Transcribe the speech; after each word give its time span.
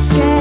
scared. 0.00 0.37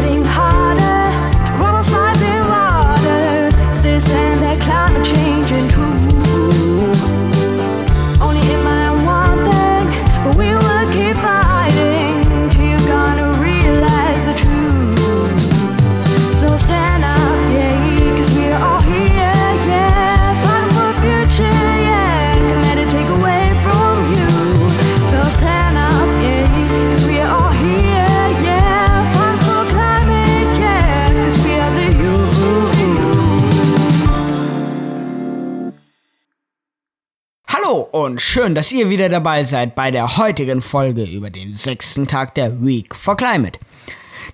Hallo 37.67 37.87
und 37.91 38.21
schön, 38.21 38.55
dass 38.55 38.71
ihr 38.71 38.89
wieder 38.89 39.09
dabei 39.09 39.43
seid 39.43 39.75
bei 39.75 39.91
der 39.91 40.17
heutigen 40.17 40.61
Folge 40.61 41.03
über 41.03 41.29
den 41.29 41.53
sechsten 41.53 42.07
Tag 42.07 42.33
der 42.35 42.63
Week 42.63 42.95
for 42.95 43.17
Climate. 43.17 43.59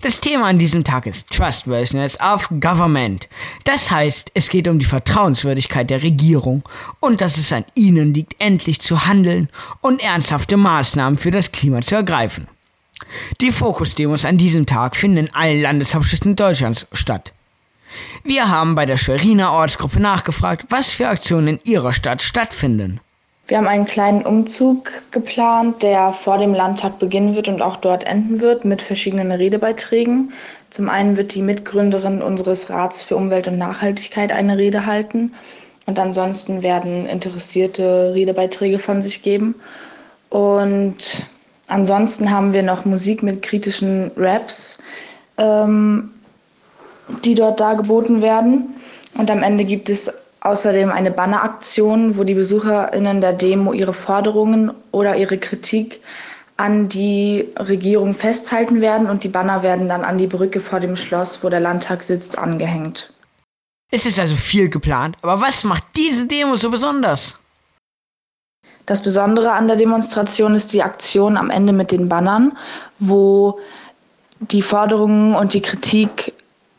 Das 0.02 0.20
Thema 0.20 0.46
an 0.46 0.58
diesem 0.58 0.84
Tag 0.84 1.06
ist 1.06 1.30
Trustworthiness 1.30 2.18
of 2.20 2.48
Government. 2.60 3.28
Das 3.64 3.90
heißt, 3.90 4.30
es 4.34 4.48
geht 4.48 4.68
um 4.68 4.78
die 4.78 4.86
Vertrauenswürdigkeit 4.86 5.90
der 5.90 6.02
Regierung 6.02 6.62
und 7.00 7.20
dass 7.20 7.36
es 7.36 7.52
an 7.52 7.64
ihnen 7.74 8.14
liegt, 8.14 8.40
endlich 8.40 8.80
zu 8.80 9.06
handeln 9.06 9.48
und 9.80 10.02
ernsthafte 10.02 10.56
Maßnahmen 10.56 11.18
für 11.18 11.32
das 11.32 11.50
Klima 11.50 11.80
zu 11.82 11.96
ergreifen. 11.96 12.46
Die 13.40 13.50
Fokusdemos 13.50 14.24
an 14.24 14.38
diesem 14.38 14.66
Tag 14.66 14.94
finden 14.94 15.16
in 15.16 15.34
allen 15.34 15.60
Landeshauptstädten 15.60 16.36
Deutschlands 16.36 16.86
statt. 16.92 17.32
Wir 18.22 18.48
haben 18.48 18.76
bei 18.76 18.86
der 18.86 18.96
Schweriner 18.96 19.52
Ortsgruppe 19.52 19.98
nachgefragt, 19.98 20.66
was 20.68 20.90
für 20.90 21.08
Aktionen 21.08 21.48
in 21.48 21.60
ihrer 21.64 21.92
Stadt 21.92 22.22
stattfinden. 22.22 23.00
Wir 23.46 23.58
haben 23.58 23.68
einen 23.68 23.84
kleinen 23.84 24.24
Umzug 24.24 24.90
geplant, 25.10 25.82
der 25.82 26.12
vor 26.12 26.38
dem 26.38 26.54
Landtag 26.54 26.98
beginnen 26.98 27.36
wird 27.36 27.46
und 27.48 27.60
auch 27.60 27.76
dort 27.76 28.04
enden 28.04 28.40
wird 28.40 28.64
mit 28.64 28.80
verschiedenen 28.80 29.30
Redebeiträgen. 29.32 30.32
Zum 30.70 30.88
einen 30.88 31.18
wird 31.18 31.34
die 31.34 31.42
Mitgründerin 31.42 32.22
unseres 32.22 32.70
Rats 32.70 33.02
für 33.02 33.16
Umwelt 33.16 33.46
und 33.46 33.58
Nachhaltigkeit 33.58 34.32
eine 34.32 34.56
Rede 34.56 34.86
halten 34.86 35.34
und 35.86 35.98
ansonsten 35.98 36.62
werden 36.62 37.06
interessierte 37.06 38.12
Redebeiträge 38.14 38.78
von 38.78 39.02
sich 39.02 39.22
geben. 39.22 39.54
Und 40.30 41.22
ansonsten 41.66 42.30
haben 42.30 42.54
wir 42.54 42.62
noch 42.62 42.86
Musik 42.86 43.22
mit 43.22 43.42
kritischen 43.42 44.10
Raps, 44.16 44.78
ähm, 45.36 46.10
die 47.24 47.34
dort 47.34 47.60
dargeboten 47.60 48.22
werden. 48.22 48.74
Und 49.18 49.30
am 49.30 49.42
Ende 49.42 49.64
gibt 49.64 49.90
es 49.90 50.23
außerdem 50.44 50.92
eine 50.92 51.10
Banneraktion, 51.10 52.16
wo 52.16 52.22
die 52.22 52.34
BesucherInnen 52.34 53.20
der 53.20 53.32
Demo 53.32 53.72
ihre 53.72 53.94
Forderungen 53.94 54.72
oder 54.92 55.16
ihre 55.16 55.38
Kritik 55.38 56.00
an 56.56 56.88
die 56.88 57.48
Regierung 57.58 58.14
festhalten 58.14 58.80
werden 58.80 59.08
und 59.10 59.24
die 59.24 59.28
Banner 59.28 59.62
werden 59.62 59.88
dann 59.88 60.04
an 60.04 60.18
die 60.18 60.28
Brücke 60.28 60.60
vor 60.60 60.78
dem 60.78 60.96
Schloss, 60.96 61.42
wo 61.42 61.48
der 61.48 61.60
Landtag 61.60 62.02
sitzt, 62.02 62.38
angehängt. 62.38 63.12
Es 63.90 64.06
ist 64.06 64.20
also 64.20 64.36
viel 64.36 64.68
geplant, 64.68 65.16
aber 65.22 65.40
was 65.40 65.64
macht 65.64 65.84
diese 65.96 66.26
Demo 66.26 66.56
so 66.56 66.70
besonders? 66.70 67.38
Das 68.86 69.02
Besondere 69.02 69.52
an 69.52 69.66
der 69.66 69.76
Demonstration 69.76 70.54
ist 70.54 70.72
die 70.74 70.82
Aktion 70.82 71.38
am 71.38 71.48
Ende 71.48 71.72
mit 71.72 71.90
den 71.90 72.08
Bannern, 72.08 72.56
wo 72.98 73.58
die 74.40 74.62
Forderungen 74.62 75.34
und 75.34 75.54
die 75.54 75.62
Kritik 75.62 76.34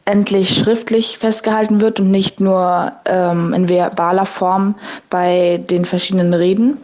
endlich 0.05 0.55
schriftlich 0.57 1.17
festgehalten 1.17 1.81
wird 1.81 1.99
und 1.99 2.11
nicht 2.11 2.39
nur 2.39 2.91
ähm, 3.05 3.53
in 3.53 3.67
verbaler 3.67 4.25
Form 4.25 4.75
bei 5.09 5.63
den 5.69 5.83
verschiedenen 5.83 6.33
Reden. 6.33 6.77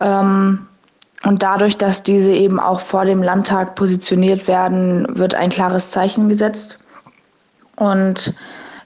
Ähm, 0.00 0.66
und 1.24 1.42
dadurch, 1.42 1.78
dass 1.78 2.02
diese 2.02 2.32
eben 2.32 2.60
auch 2.60 2.80
vor 2.80 3.06
dem 3.06 3.22
Landtag 3.22 3.74
positioniert 3.76 4.46
werden, 4.46 5.06
wird 5.16 5.34
ein 5.34 5.48
klares 5.48 5.90
Zeichen 5.90 6.28
gesetzt. 6.28 6.78
Und 7.76 8.34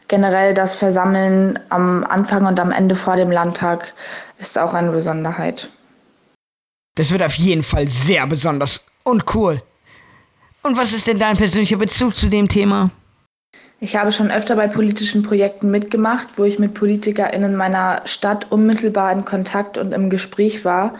generell 0.07 0.55
das 0.55 0.77
Versammeln 0.77 1.59
am 1.69 2.05
Anfang 2.05 2.47
und 2.47 2.61
am 2.61 2.71
Ende 2.71 2.95
vor 2.95 3.17
dem 3.17 3.31
Landtag 3.31 3.93
ist 4.39 4.57
auch 4.57 4.73
eine 4.73 4.93
Besonderheit. 4.93 5.69
Das 6.95 7.11
wird 7.11 7.23
auf 7.23 7.35
jeden 7.35 7.65
Fall 7.65 7.89
sehr 7.89 8.27
besonders 8.29 8.85
und 9.03 9.35
cool. 9.35 9.63
Und 10.63 10.77
was 10.77 10.93
ist 10.93 11.07
denn 11.07 11.19
dein 11.19 11.37
persönlicher 11.37 11.77
Bezug 11.77 12.15
zu 12.15 12.29
dem 12.29 12.49
Thema? 12.49 12.91
Ich 13.81 13.95
habe 13.95 14.11
schon 14.11 14.31
öfter 14.31 14.57
bei 14.57 14.67
politischen 14.67 15.23
Projekten 15.23 15.71
mitgemacht, 15.71 16.31
wo 16.37 16.45
ich 16.45 16.59
mit 16.59 16.75
PolitikerInnen 16.75 17.55
meiner 17.55 18.03
Stadt 18.07 18.51
unmittelbar 18.51 19.13
in 19.13 19.25
Kontakt 19.25 19.79
und 19.79 19.93
im 19.93 20.11
Gespräch 20.11 20.65
war. 20.65 20.95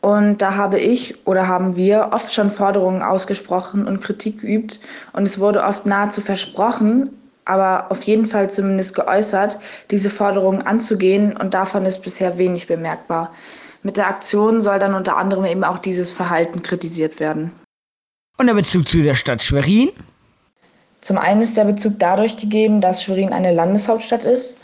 Und 0.00 0.38
da 0.38 0.54
habe 0.54 0.78
ich 0.78 1.26
oder 1.26 1.48
haben 1.48 1.76
wir 1.76 2.10
oft 2.12 2.32
schon 2.32 2.50
Forderungen 2.50 3.02
ausgesprochen 3.02 3.86
und 3.86 4.00
Kritik 4.00 4.40
geübt. 4.40 4.80
Und 5.12 5.24
es 5.24 5.38
wurde 5.38 5.64
oft 5.64 5.84
nahezu 5.84 6.22
versprochen, 6.22 7.10
aber 7.44 7.90
auf 7.90 8.02
jeden 8.04 8.24
Fall 8.24 8.48
zumindest 8.48 8.94
geäußert, 8.94 9.58
diese 9.90 10.08
Forderungen 10.08 10.62
anzugehen. 10.62 11.36
Und 11.36 11.52
davon 11.52 11.84
ist 11.84 12.02
bisher 12.02 12.38
wenig 12.38 12.66
bemerkbar. 12.66 13.34
Mit 13.82 13.98
der 13.98 14.08
Aktion 14.08 14.62
soll 14.62 14.78
dann 14.78 14.94
unter 14.94 15.18
anderem 15.18 15.44
eben 15.44 15.64
auch 15.64 15.78
dieses 15.78 16.10
Verhalten 16.10 16.62
kritisiert 16.62 17.20
werden. 17.20 17.52
Und 18.38 18.46
der 18.46 18.54
Bezug 18.54 18.88
zu 18.88 19.02
der 19.02 19.14
Stadt 19.14 19.42
Schwerin? 19.42 19.90
Zum 21.04 21.18
einen 21.18 21.42
ist 21.42 21.58
der 21.58 21.64
Bezug 21.64 21.98
dadurch 21.98 22.38
gegeben, 22.38 22.80
dass 22.80 23.02
Schwerin 23.02 23.34
eine 23.34 23.52
Landeshauptstadt 23.52 24.24
ist. 24.24 24.62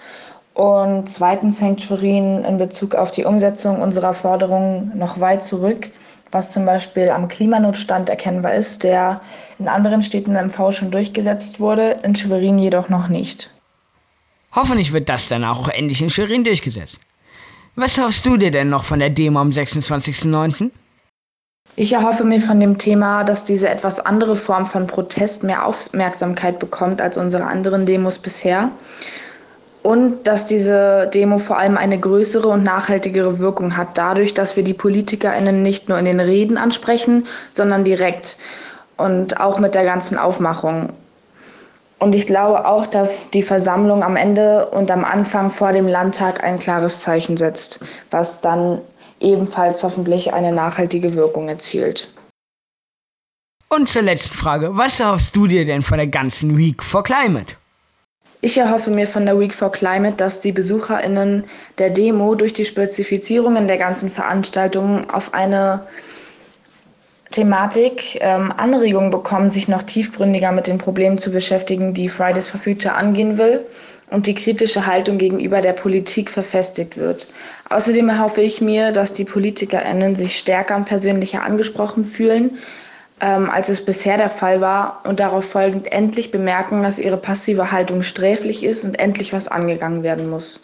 Und 0.54 1.06
zweitens 1.06 1.60
hängt 1.60 1.82
Schwerin 1.82 2.44
in 2.44 2.56
Bezug 2.56 2.94
auf 2.94 3.10
die 3.10 3.26
Umsetzung 3.26 3.82
unserer 3.82 4.14
Forderungen 4.14 4.90
noch 4.96 5.20
weit 5.20 5.42
zurück, 5.42 5.90
was 6.32 6.50
zum 6.50 6.64
Beispiel 6.64 7.10
am 7.10 7.28
Klimanotstand 7.28 8.08
erkennbar 8.08 8.54
ist, 8.54 8.84
der 8.84 9.20
in 9.58 9.68
anderen 9.68 10.02
Städten 10.02 10.32
MV 10.32 10.72
schon 10.72 10.90
durchgesetzt 10.90 11.60
wurde, 11.60 11.98
in 12.04 12.16
Schwerin 12.16 12.58
jedoch 12.58 12.88
noch 12.88 13.08
nicht. 13.08 13.50
Hoffentlich 14.52 14.94
wird 14.94 15.10
das 15.10 15.28
dann 15.28 15.44
auch 15.44 15.68
endlich 15.68 16.00
in 16.00 16.08
Schwerin 16.08 16.44
durchgesetzt. 16.44 17.00
Was 17.76 17.98
hoffst 17.98 18.24
du 18.24 18.38
dir 18.38 18.50
denn 18.50 18.70
noch 18.70 18.84
von 18.84 18.98
der 18.98 19.10
Demo 19.10 19.40
am 19.40 19.50
26.09.? 19.50 20.70
Ich 21.80 21.94
erhoffe 21.94 22.24
mir 22.24 22.42
von 22.42 22.60
dem 22.60 22.76
Thema, 22.76 23.24
dass 23.24 23.42
diese 23.42 23.70
etwas 23.70 24.00
andere 24.00 24.36
Form 24.36 24.66
von 24.66 24.86
Protest 24.86 25.44
mehr 25.44 25.64
Aufmerksamkeit 25.64 26.58
bekommt 26.58 27.00
als 27.00 27.16
unsere 27.16 27.44
anderen 27.44 27.86
Demos 27.86 28.18
bisher. 28.18 28.68
Und 29.82 30.26
dass 30.26 30.44
diese 30.44 31.08
Demo 31.14 31.38
vor 31.38 31.56
allem 31.56 31.78
eine 31.78 31.98
größere 31.98 32.48
und 32.48 32.64
nachhaltigere 32.64 33.38
Wirkung 33.38 33.78
hat, 33.78 33.96
dadurch, 33.96 34.34
dass 34.34 34.56
wir 34.56 34.62
die 34.62 34.74
PolitikerInnen 34.74 35.62
nicht 35.62 35.88
nur 35.88 35.98
in 35.98 36.04
den 36.04 36.20
Reden 36.20 36.58
ansprechen, 36.58 37.26
sondern 37.54 37.82
direkt 37.82 38.36
und 38.98 39.41
auch 39.41 39.58
mit 39.58 39.74
der 39.74 39.84
ganzen 39.84 40.18
Aufmachung. 40.18 40.91
Und 41.98 42.14
ich 42.14 42.26
glaube 42.26 42.66
auch, 42.66 42.86
dass 42.86 43.30
die 43.30 43.42
Versammlung 43.42 44.02
am 44.02 44.16
Ende 44.16 44.66
und 44.66 44.91
am 44.91 45.02
Anfang 45.02 45.50
vor 45.50 45.72
dem 45.72 45.88
Landtag 45.88 46.44
ein 46.44 46.58
klares 46.58 47.00
Zeichen 47.00 47.38
setzt, 47.38 47.80
was 48.10 48.42
dann 48.42 48.82
ebenfalls 49.20 49.82
hoffentlich 49.82 50.32
eine 50.32 50.53
nachhaltige 50.53 51.14
Wirkung 51.14 51.48
erzielt. 51.48 52.08
Und 53.69 53.88
zur 53.88 54.03
letzten 54.03 54.34
Frage, 54.34 54.76
was 54.76 54.98
erhoffst 54.98 55.36
du 55.36 55.47
dir 55.47 55.64
denn 55.64 55.82
von 55.82 55.98
der 55.98 56.08
ganzen 56.08 56.58
Week 56.58 56.82
for 56.82 57.04
Climate? 57.04 57.54
Ich 58.41 58.59
erhoffe 58.59 58.91
mir 58.91 59.06
von 59.06 59.26
der 59.26 59.38
Week 59.38 59.54
for 59.54 59.70
Climate, 59.70 60.16
dass 60.16 60.41
die 60.41 60.50
BesucherInnen 60.50 61.44
der 61.78 61.91
Demo 61.91 62.34
durch 62.34 62.53
die 62.53 62.64
Spezifizierungen 62.64 63.69
der 63.69 63.76
ganzen 63.76 64.10
Veranstaltungen 64.10 65.09
auf 65.10 65.34
eine 65.34 65.86
Thematik 67.30 68.19
ähm, 68.20 68.53
Anregungen 68.56 69.10
bekommen, 69.10 69.50
sich 69.50 69.69
noch 69.69 69.84
tiefgründiger 69.84 70.50
mit 70.50 70.66
den 70.66 70.78
Problemen 70.78 71.18
zu 71.18 71.30
beschäftigen, 71.30 71.94
die 71.94 72.09
Fridays 72.09 72.48
for 72.48 72.59
Future 72.59 72.94
angehen 72.94 73.39
will 73.39 73.66
und 74.10 74.27
die 74.27 74.34
kritische 74.34 74.86
Haltung 74.86 75.18
gegenüber 75.18 75.60
der 75.60 75.72
Politik 75.72 76.30
verfestigt 76.30 76.97
wird. 76.97 77.28
Außerdem 77.68 78.09
erhoffe 78.09 78.42
ich 78.42 78.60
mir, 78.60 78.92
dass 78.92 79.12
die 79.12 79.24
PolitikerInnen 79.24 80.16
sich 80.16 80.39
stärker 80.39 80.77
und 80.77 80.84
persönlicher 80.84 81.42
angesprochen 81.42 82.04
fühlen, 82.04 82.59
ähm, 83.21 83.51
als 83.51 83.68
es 83.68 83.84
bisher 83.84 84.16
der 84.16 84.30
Fall 84.30 84.60
war 84.60 85.03
und 85.04 85.21
darauf 85.21 85.45
folgend 85.45 85.91
endlich 85.92 86.30
bemerken, 86.30 86.83
dass 86.83 86.98
ihre 86.98 87.16
passive 87.16 87.71
Haltung 87.71 88.03
sträflich 88.03 88.65
ist 88.65 88.84
und 88.84 88.98
endlich 88.98 89.33
was 89.33 89.48
angegangen 89.48 90.03
werden 90.03 90.30
muss. 90.30 90.60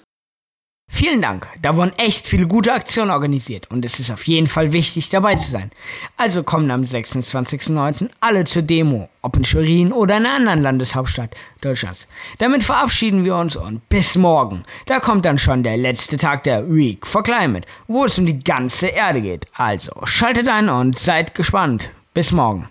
Vielen 0.88 1.20
Dank. 1.20 1.46
Da 1.60 1.76
wurden 1.76 1.92
echt 1.98 2.26
viele 2.26 2.46
gute 2.46 2.72
Aktionen 2.72 3.10
organisiert 3.10 3.70
und 3.70 3.84
es 3.84 4.00
ist 4.00 4.10
auf 4.10 4.26
jeden 4.26 4.46
Fall 4.46 4.72
wichtig, 4.72 5.10
dabei 5.10 5.34
zu 5.34 5.50
sein. 5.50 5.70
Also 6.16 6.42
kommen 6.42 6.70
am 6.70 6.82
26.09. 6.82 8.08
alle 8.20 8.44
zur 8.44 8.62
Demo, 8.62 9.08
ob 9.20 9.36
in 9.36 9.44
Schwerin 9.44 9.92
oder 9.92 10.16
in 10.16 10.24
einer 10.24 10.36
anderen 10.36 10.62
Landeshauptstadt 10.62 11.34
Deutschlands. 11.60 12.08
Damit 12.38 12.64
verabschieden 12.64 13.24
wir 13.24 13.36
uns 13.36 13.56
und 13.56 13.86
bis 13.90 14.16
morgen. 14.16 14.62
Da 14.86 14.98
kommt 15.00 15.26
dann 15.26 15.38
schon 15.38 15.62
der 15.62 15.76
letzte 15.76 16.16
Tag 16.16 16.44
der 16.44 16.66
Week 16.72 17.06
for 17.06 17.22
Climate, 17.22 17.68
wo 17.88 18.04
es 18.06 18.18
um 18.18 18.24
die 18.24 18.38
ganze 18.38 18.86
Erde 18.86 19.20
geht. 19.20 19.46
Also 19.54 19.92
schaltet 20.04 20.48
ein 20.48 20.68
und 20.68 20.98
seid 20.98 21.34
gespannt. 21.34 21.90
Bis 22.14 22.32
morgen. 22.32 22.68